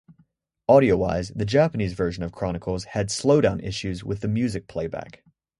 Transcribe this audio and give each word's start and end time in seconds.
Audio-wise, 0.67 1.29
the 1.35 1.45
Japanese 1.45 1.93
version 1.93 2.23
of 2.23 2.31
"Chronicles" 2.31 2.85
had 2.85 3.09
slowdown 3.09 3.63
issues 3.63 4.03
with 4.03 4.21
the 4.21 4.27
music 4.27 4.67
playback. 4.67 5.23